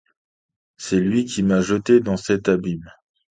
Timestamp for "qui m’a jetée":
1.25-1.99